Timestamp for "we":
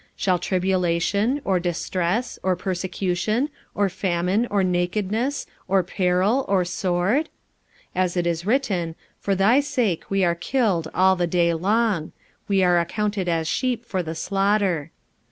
10.09-10.23, 12.47-12.63